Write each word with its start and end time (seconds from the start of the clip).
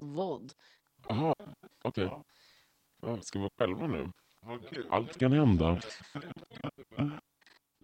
podd. 0.00 0.52
Jaha, 1.08 1.34
okej. 1.84 2.10
Ja, 3.02 3.22
ska 3.22 3.38
vi 3.38 3.42
vara 3.42 3.50
själva 3.58 3.86
nu? 3.86 4.12
Allt 4.90 5.18
kan 5.18 5.32
hända. 5.32 5.80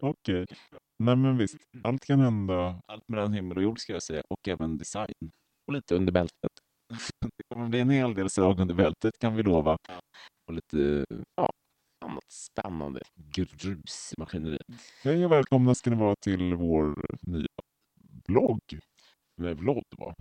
Okej. 0.01 0.47
Nej 0.99 1.17
men 1.17 1.39
visst, 1.39 1.57
allt 1.85 2.05
kan 2.05 2.21
hända. 2.21 2.81
Allt 2.87 3.09
mellan 3.09 3.33
himmel 3.33 3.57
och 3.57 3.63
jord 3.63 3.79
ska 3.79 3.93
jag 3.93 4.03
säga. 4.03 4.23
Och 4.29 4.49
även 4.49 4.79
design. 4.79 5.31
Och 5.67 5.73
lite 5.73 5.95
under 5.95 6.13
bältet. 6.13 6.51
Det 7.21 7.55
kommer 7.55 7.69
bli 7.69 7.81
en 7.81 7.91
hel 7.91 8.15
del 8.15 8.31
slag 8.31 8.61
under 8.61 8.75
bältet 8.75 9.19
kan 9.21 9.37
vi 9.37 9.43
lova. 9.43 9.77
Och 10.47 10.55
lite 10.55 11.05
ja, 11.37 11.51
annat 12.05 12.33
spännande 12.33 13.01
grus 13.15 14.13
i 14.17 14.21
maskineriet. 14.21 14.63
Hej 15.05 15.25
och 15.25 15.33
välkomna 15.33 15.75
ska 15.75 15.91
ni 15.91 15.97
vara 15.97 16.15
till 16.25 16.55
vår 16.55 17.07
nya 17.21 17.47
blogg. 18.29 18.61
Nej, 19.37 19.55
vlogg 19.55 19.85
va? 19.99 20.15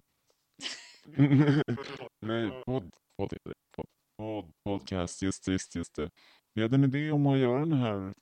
Nej, 2.26 2.64
podd. 2.66 2.90
Podd 3.18 3.34
heter 3.34 3.50
det. 3.50 3.54
Podd. 3.78 3.86
Pod, 4.18 4.52
podcast, 4.70 5.22
just 5.22 5.46
det, 5.46 5.52
just, 5.52 5.76
just 5.76 5.96
det. 5.96 6.10
Vi 6.54 6.62
hade 6.62 6.76
en 6.76 6.84
idé 6.84 7.12
om 7.12 7.28
att 7.28 7.38
göra 7.38 7.60
den 7.60 7.74
här 7.74 8.14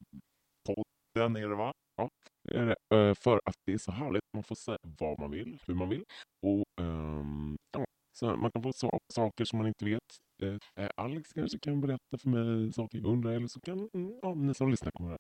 podden, 0.68 1.36
är 1.36 1.50
det 1.50 1.56
va? 1.56 1.72
Ja, 1.96 2.10
det 2.44 2.58
är 2.58 2.66
det. 2.66 2.96
Eh, 2.96 3.14
för 3.24 3.42
att 3.46 3.56
det 3.66 3.74
är 3.74 3.78
så 3.78 3.92
härligt. 3.92 4.22
Man 4.34 4.44
får 4.44 4.56
säga 4.56 4.78
vad 5.00 5.20
man 5.20 5.32
vill, 5.32 5.58
hur 5.68 5.76
man 5.76 5.90
vill. 5.90 6.04
Och 6.46 6.66
um, 6.82 7.56
ja, 7.78 7.86
så 8.18 8.36
man 8.36 8.52
kan 8.52 8.64
få 8.64 8.74
sa- 8.74 9.00
saker 9.14 9.46
som 9.46 9.58
man 9.60 9.68
inte 9.68 9.86
vet. 9.86 10.00
Eh, 10.44 10.90
Alex 10.98 11.34
kanske 11.34 11.60
kan 11.60 11.82
berätta 11.82 12.18
för 12.22 12.30
mig 12.30 12.74
saker 12.74 12.98
jag 12.98 13.08
undrar. 13.08 13.32
Eller 13.32 13.48
så 13.48 13.60
kan 13.62 13.90
mm, 13.94 14.20
ja, 14.22 14.34
ni 14.34 14.54
som 14.54 14.72
lyssnar 14.72 14.92
komma. 14.92 15.18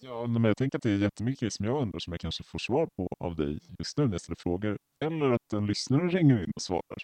Ja, 0.00 0.26
men 0.26 0.44
jag 0.44 0.56
tänker 0.56 0.78
att 0.78 0.82
det 0.82 0.90
är 0.90 0.96
jättemycket 0.96 1.52
som 1.52 1.66
jag 1.66 1.82
undrar 1.82 1.98
som 1.98 2.12
jag 2.12 2.20
kanske 2.20 2.44
får 2.44 2.58
svar 2.58 2.88
på 2.96 3.08
av 3.20 3.36
dig 3.36 3.58
just 3.78 3.98
nu 3.98 4.04
när 4.04 4.12
jag 4.12 4.20
ställer 4.20 4.36
frågor. 4.36 4.78
Eller 5.04 5.30
att 5.30 5.52
en 5.52 5.66
lyssnare 5.66 6.08
ringer 6.08 6.44
in 6.44 6.52
och 6.56 6.62
svarar. 6.62 6.96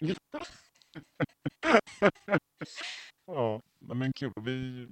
ja, 3.27 3.61
men 3.79 4.13
kul. 4.13 4.31
Vi, 4.41 4.87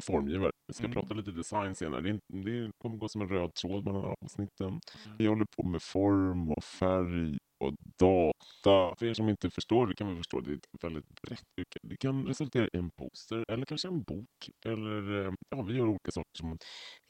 formgivare. 0.00 0.50
Vi 0.66 0.74
ska 0.74 0.84
Mm. 0.84 0.94
prata 0.94 1.14
lite 1.14 1.30
design 1.30 1.74
senare. 1.74 2.00
Det, 2.00 2.08
är 2.10 2.64
det 2.66 2.72
kommer 2.78 2.96
gå 2.96 3.08
som 3.08 3.20
en 3.22 3.28
röd 3.28 3.54
tråd 3.54 3.84
mellan 3.84 4.14
avsnitten. 4.22 4.80
vi 5.18 5.26
håller 5.26 5.46
på 5.56 5.62
med 5.68 5.82
form 5.82 6.50
och 6.50 6.64
färg 6.64 7.38
och 7.64 7.74
data. 7.98 8.94
För 8.98 9.06
er 9.06 9.14
som 9.14 9.28
inte 9.28 9.50
förstår, 9.50 9.86
det 9.86 9.94
kan 9.94 10.08
vi 10.10 10.16
förstå, 10.16 10.40
det 10.40 10.50
är 10.50 10.54
ett 10.54 10.84
väldigt 10.84 11.20
brett 11.22 11.42
yrke. 11.60 11.78
Det 11.82 11.96
kan 11.96 12.26
resultera 12.26 12.64
i 12.72 12.76
en 12.78 12.90
poster 12.90 13.44
eller 13.48 13.66
kanske 13.66 13.88
en 13.88 14.02
bok. 14.02 14.28
Eller 14.66 15.26
eh, 15.26 15.32
ja, 15.50 15.62
vi 15.62 15.74
gör 15.74 15.86
olika 15.86 16.10
saker 16.10 16.30
som 16.38 16.48
man 16.48 16.58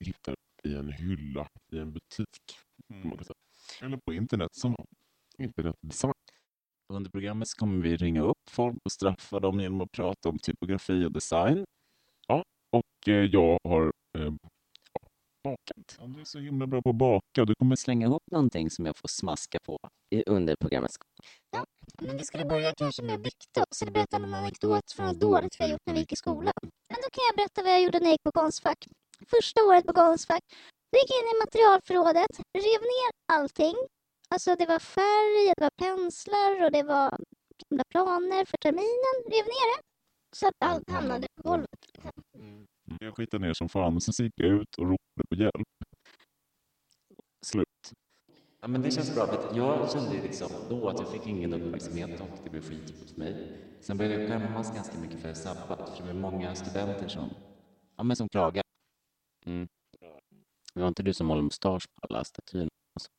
hittar 0.04 0.34
i 0.64 0.74
en 0.74 0.92
hylla 0.92 1.48
i 1.72 1.78
en 1.78 1.92
butik. 1.92 2.28
säga. 3.26 3.34
Eller 3.82 3.98
på 4.06 4.12
internet 4.14 4.54
som 4.54 4.74
Internetdesign. 5.38 6.12
Under 6.92 7.10
programmet 7.10 7.48
så 7.48 7.56
kommer 7.58 7.82
vi 7.82 7.96
ringa 7.96 8.22
upp 8.22 8.50
folk 8.50 8.76
och 8.84 8.92
straffa 8.92 9.40
dem 9.40 9.60
genom 9.60 9.80
att 9.80 9.92
prata 9.92 10.28
om 10.28 10.38
typografi 10.38 11.04
och 11.04 11.12
design. 11.12 11.64
Och 12.76 13.08
eh, 13.08 13.14
jag 13.14 13.58
har 13.68 13.82
eh, 14.18 14.32
ja, 14.92 15.00
bakat. 15.44 15.96
Ja, 16.00 16.06
du 16.06 16.20
är 16.20 16.24
så 16.24 16.38
himla 16.38 16.66
bra 16.66 16.82
på 16.82 16.90
att 16.90 16.96
baka. 16.96 17.44
Du 17.44 17.54
kommer 17.54 17.76
Slänga 17.76 18.06
ihop 18.06 18.22
någonting 18.32 18.70
som 18.70 18.86
jag 18.86 18.96
får 18.96 19.08
smaska 19.08 19.58
på. 19.66 19.78
i- 20.14 20.22
under 20.26 20.54
programmets 20.60 20.96
gång. 20.98 21.26
Men 22.00 22.16
vi 22.16 22.24
skulle 22.24 22.44
börja 22.44 22.72
kanske 22.76 23.02
med 23.02 23.20
Viktor, 23.20 23.64
så 23.70 23.84
det 23.84 23.90
berätta 23.90 24.16
en 24.16 24.34
anekdot 24.34 24.92
från 24.96 25.06
något 25.06 25.20
dåligt 25.20 25.56
vi 25.60 25.64
har 25.64 25.70
gjort 25.70 25.80
när 25.86 25.94
vi 25.94 26.00
gick 26.00 26.12
i 26.12 26.16
skolan. 26.16 26.52
Men 26.62 26.98
då 27.04 27.08
kan 27.14 27.22
jag 27.28 27.36
berätta 27.36 27.62
vad 27.62 27.72
jag 27.72 27.82
gjorde 27.82 27.98
när 27.98 28.06
jag 28.06 28.12
gick 28.12 28.22
på 28.22 28.32
Konstfack. 28.32 28.86
Första 29.30 29.64
året 29.64 29.86
på 29.86 29.92
Konstfack, 29.92 30.42
då 30.92 30.98
gick 30.98 31.10
jag 31.10 31.18
in 31.22 31.28
i 31.34 31.38
materialförrådet, 31.44 32.32
rev 32.58 32.80
ner 32.94 33.10
allting. 33.32 33.74
Alltså 34.28 34.54
det 34.54 34.66
var 34.66 34.78
färg, 34.78 35.54
det 35.56 35.62
var 35.62 35.70
penslar 35.86 36.64
och 36.64 36.72
det 36.72 36.82
var 36.82 37.10
gamla 37.70 37.84
planer 37.90 38.44
för 38.44 38.56
terminen. 38.56 39.16
Rev 39.32 39.44
ner 39.54 39.66
det. 39.76 39.82
Så 40.36 40.46
att 40.48 40.54
allt 40.64 40.90
hamnade 40.90 41.26
på 41.42 41.48
golvet. 41.50 41.80
Jag 43.16 43.22
skitade 43.22 43.46
ner 43.46 43.54
som 43.54 43.68
fan 43.68 43.96
och 43.96 44.02
sen 44.02 44.14
så 44.14 44.22
gick 44.22 44.32
jag 44.36 44.50
ut 44.50 44.74
och 44.78 44.84
ropade 44.84 45.26
på 45.30 45.34
hjälp. 45.36 45.68
Slut. 47.46 47.66
Ja, 48.60 48.68
men 48.68 48.82
det 48.82 48.90
känns 48.90 49.14
bra. 49.14 49.26
För 49.26 49.48
att 49.48 49.56
jag 49.56 49.90
kände 49.90 50.16
ju 50.16 50.22
liksom 50.22 50.48
då 50.68 50.88
att 50.88 51.00
jag 51.00 51.12
fick 51.12 51.26
ingen 51.26 51.54
uppmärksamhet 51.54 52.20
och 52.20 52.38
det 52.44 52.50
blev 52.50 52.62
skitjobbigt 52.62 53.10
för 53.10 53.18
mig. 53.18 53.58
Sen 53.80 53.96
började 53.96 54.22
jag 54.22 54.30
skämmas 54.30 54.74
ganska 54.74 54.98
mycket 54.98 55.20
för 55.20 55.34
sabbat. 55.34 55.96
För 55.96 56.06
det 56.06 56.12
var 56.12 56.20
många 56.20 56.54
studenter 56.54 57.08
som, 57.08 57.30
ja, 57.96 58.02
men 58.02 58.16
som 58.16 58.28
klagar. 58.28 58.62
Mm. 59.46 59.68
Det 60.74 60.80
var 60.80 60.88
inte 60.88 61.02
du 61.02 61.14
som 61.14 61.26
målade 61.26 61.44
mustasch 61.44 61.84
på 61.94 62.06
alla 62.08 62.24
statyerna? 62.24 62.70
Alltså. 62.94 63.10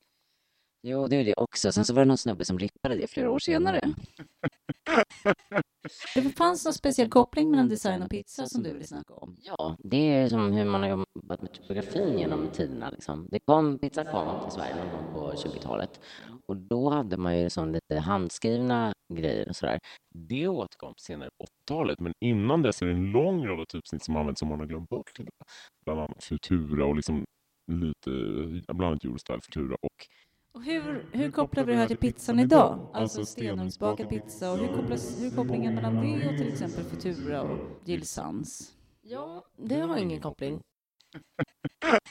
Jo, 0.83 1.07
det 1.07 1.15
är 1.15 1.25
det 1.25 1.33
också. 1.37 1.71
Sen 1.71 1.85
så 1.85 1.93
var 1.93 2.01
det 2.01 2.07
någon 2.07 2.17
snubbe 2.17 2.45
som 2.45 2.59
rippade 2.59 2.95
det 2.95 3.07
flera 3.07 3.31
år 3.31 3.39
senare. 3.39 3.81
Det 6.15 6.37
fanns 6.37 6.65
någon 6.65 6.73
speciell 6.73 7.09
koppling 7.09 7.51
mellan 7.51 7.69
design 7.69 8.01
och 8.01 8.09
pizza 8.09 8.45
som 8.45 8.63
du 8.63 8.73
ville 8.73 8.85
snacka 8.85 9.13
om. 9.13 9.37
Ja, 9.39 9.75
det 9.79 9.97
är 9.97 10.29
som 10.29 10.51
hur 10.51 10.65
man 10.65 10.81
har 10.81 10.89
jobbat 10.89 11.41
med 11.41 11.53
typografin 11.53 12.19
genom 12.19 12.47
tiderna. 12.53 12.89
Liksom. 12.89 13.27
Det 13.31 13.39
kom, 13.39 13.79
pizza 13.79 14.03
kom 14.03 14.41
till 14.43 14.51
Sverige 14.51 14.75
någon 14.75 14.91
gång 14.91 15.13
på 15.13 15.31
20-talet. 15.31 15.99
Och 16.47 16.57
då 16.57 16.89
hade 16.89 17.17
man 17.17 17.39
ju 17.39 17.49
som 17.49 17.71
lite 17.71 17.99
handskrivna 17.99 18.93
grejer 19.13 19.49
och 19.49 19.55
sådär. 19.55 19.79
Det 20.15 20.47
återkom 20.47 20.93
senare 20.97 21.29
på 21.39 21.45
80-talet, 21.45 21.99
men 21.99 22.13
innan 22.25 22.61
dess 22.61 22.81
är 22.81 22.85
det 22.85 22.91
en 22.91 23.11
lång 23.11 23.47
rad 23.47 23.59
av 23.59 23.65
typsnitt 23.65 24.03
som 24.03 24.15
används 24.15 24.39
som 24.39 24.49
man 24.49 24.59
har 24.59 24.67
glömt 24.67 24.89
bort. 24.89 25.11
Bland 25.85 25.99
annat 25.99 26.23
Futura 26.23 26.85
och 26.85 26.95
liksom 26.95 27.25
lite, 27.71 28.09
bland 28.73 28.83
annat 28.91 29.03
Eurostyle 29.03 29.41
Futura 29.41 29.75
och 29.81 30.07
Och 30.57 30.63
hur, 30.63 31.05
hur 31.11 31.31
kopplar 31.31 31.63
vi 31.63 31.71
det 31.71 31.77
här 31.77 31.87
till 31.87 31.97
pizzan 31.97 32.39
idag? 32.39 32.89
Alltså 32.93 33.25
stenugnsbakad 33.25 34.09
pizza 34.09 34.51
och 34.51 34.57
hur 34.57 34.67
kopplas 34.67 35.21
hur 35.21 35.27
är 35.27 35.35
kopplingen 35.35 35.75
mellan 35.75 35.95
det 35.95 36.27
och 36.27 36.37
till 36.37 36.47
exempel 36.47 36.83
Futura 36.83 37.41
och 37.41 37.57
Jill 37.85 38.07
Sans? 38.07 38.75
Ja, 39.01 39.45
det 39.57 39.79
har 39.79 39.97
ingen 39.97 40.21
koppling. 40.21 40.59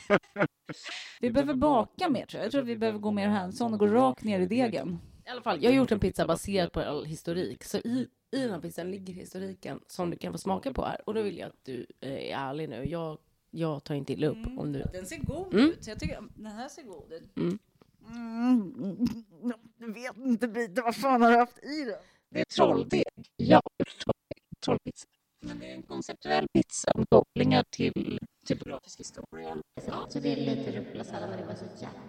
Vi 1.21 1.31
behöver 1.31 1.55
baka 1.55 2.09
mer 2.09 2.27
tror 2.27 2.39
jag. 2.39 2.45
Jag 2.45 2.53
tror 2.53 2.63
att 2.63 2.69
vi 2.69 2.77
behöver 2.77 2.99
gå 2.99 3.11
mer 3.11 3.29
hands-on 3.29 3.73
och 3.73 3.79
gå 3.79 3.87
rakt 3.87 4.25
ner 4.25 4.41
i 4.41 4.47
degen. 4.47 4.99
I 5.27 5.29
alla 5.29 5.43
fall, 5.43 5.63
jag 5.63 5.71
har 5.71 5.77
gjort 5.77 5.93
en 5.93 6.01
pizza 6.01 6.27
baserad 6.27 6.73
på 6.73 6.81
all 6.81 7.05
historik. 7.05 7.65
Så 7.65 7.79
i, 7.79 8.09
i 8.31 8.39
den 8.39 8.51
här 8.51 8.61
pizzan 8.61 8.91
ligger 8.91 9.13
historiken 9.15 9.81
som 9.87 10.11
du 10.11 10.17
kan 10.17 10.33
få 10.33 10.39
smaka 10.39 10.73
på 10.73 10.85
här. 10.85 11.01
Och 11.07 11.15
då 11.15 11.23
vill 11.23 11.39
jag 11.39 11.49
att 11.49 11.65
du 11.65 11.87
eh, 12.01 12.13
är 12.13 12.37
ärlig 12.37 12.69
nu. 12.69 12.85
Jag, 12.85 13.19
jag 13.51 13.85
tar 13.85 13.95
inte 13.95 14.13
illa 14.13 14.27
upp 14.27 14.47
om 14.59 14.73
du... 14.73 14.83
Den 14.93 15.07
ser 15.07 15.19
god 15.19 15.55
Mm. 15.55 15.71
ut. 15.71 15.87
Jag 15.87 16.01
tycker 16.01 16.23
den 16.35 16.47
här 16.47 16.69
ser 16.69 16.83
god 16.83 17.13
ut. 17.13 17.37
Mm. 17.37 17.59
Du 19.79 19.93
vet 19.93 20.17
inte 20.17 20.49
Brita, 20.49 20.83
vad 20.83 20.97
fan 20.97 21.23
har 21.23 21.31
du 21.31 21.37
haft 21.37 21.59
i 21.65 21.85
den? 21.85 21.99
Det 22.31 22.41
är 22.41 22.45
trolldeg. 22.45 23.05
Ja, 23.37 23.63
trollpizza. 24.65 25.07
Men 25.41 25.59
det 25.59 25.71
är 25.71 25.75
en 25.75 25.83
konceptuell 25.83 26.47
pizza 26.53 26.93
med 26.95 27.09
kopplingar 27.11 27.65
till 27.71 28.19
typografisk 28.47 29.01
historia. 29.01 29.57
Ja, 29.87 30.07
så 30.09 30.21
det 30.21 30.33
är 30.33 30.37
lite 30.37 30.73
rucola-sallad, 30.73 31.31
men 31.31 31.39
det 31.39 31.47
var 31.47 31.55
så 31.55 31.65
jävla 31.65 32.01